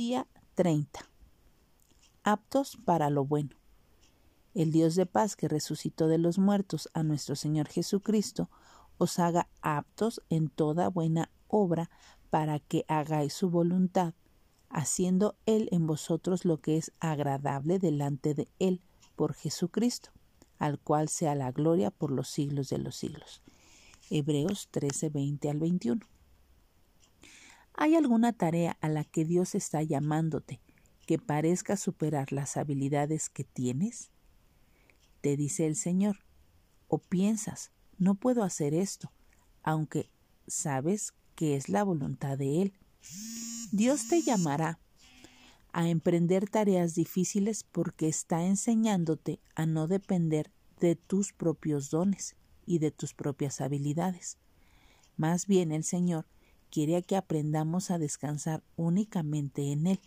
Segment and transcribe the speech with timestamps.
[0.00, 0.98] Día 30.
[2.22, 3.50] Aptos para lo bueno.
[4.54, 8.48] El Dios de paz que resucitó de los muertos a nuestro Señor Jesucristo,
[8.96, 11.90] os haga aptos en toda buena obra
[12.30, 14.14] para que hagáis su voluntad,
[14.70, 18.80] haciendo Él en vosotros lo que es agradable delante de Él
[19.16, 20.12] por Jesucristo,
[20.56, 23.42] al cual sea la gloria por los siglos de los siglos.
[24.08, 26.19] Hebreos 13, 20 al 21.
[27.82, 30.60] ¿Hay alguna tarea a la que Dios está llamándote
[31.06, 34.10] que parezca superar las habilidades que tienes?
[35.22, 36.18] Te dice el Señor,
[36.88, 39.10] o piensas, no puedo hacer esto,
[39.62, 40.10] aunque
[40.46, 42.74] sabes que es la voluntad de Él.
[43.72, 44.78] Dios te llamará
[45.72, 52.78] a emprender tareas difíciles porque está enseñándote a no depender de tus propios dones y
[52.78, 54.36] de tus propias habilidades.
[55.16, 56.26] Más bien el Señor
[56.70, 60.00] quiere que aprendamos a descansar únicamente en Él.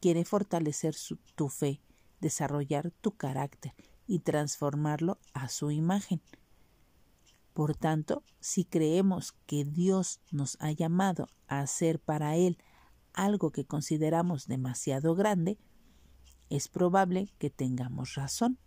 [0.00, 0.94] Quiere fortalecer
[1.34, 1.80] tu fe,
[2.20, 3.72] desarrollar tu carácter
[4.06, 6.20] y transformarlo a su imagen.
[7.54, 12.58] Por tanto, si creemos que Dios nos ha llamado a hacer para Él
[13.12, 15.56] algo que consideramos demasiado grande,
[16.50, 18.58] es probable que tengamos razón,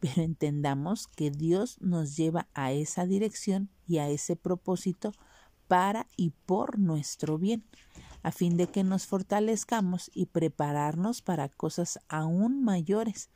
[0.00, 5.12] pero entendamos que Dios nos lleva a esa dirección y a ese propósito
[5.70, 7.64] para y por nuestro bien,
[8.24, 13.30] a fin de que nos fortalezcamos y prepararnos para cosas aún mayores.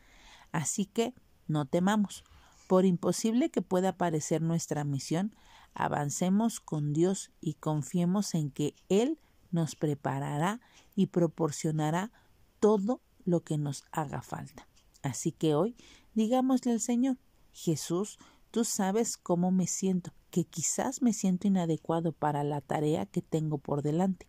[0.51, 1.15] Así que
[1.47, 2.25] no temamos.
[2.67, 5.33] Por imposible que pueda parecer nuestra misión,
[5.75, 9.21] avancemos con Dios y confiemos en que Él
[9.53, 10.61] nos preparará
[10.97, 12.11] y proporcionará
[12.59, 14.67] todo lo que nos haga falta.
[15.05, 15.77] Así que hoy
[16.15, 17.17] digámosle al Señor,
[17.53, 18.19] Jesús,
[18.55, 23.59] tú sabes cómo me siento, que quizás me siento inadecuado para la tarea que tengo
[23.59, 24.29] por delante,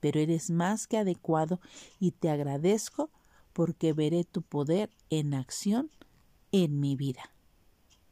[0.00, 1.60] pero eres más que adecuado
[2.00, 3.10] y te agradezco
[3.52, 5.90] porque veré tu poder en acción
[6.50, 7.30] en mi vida.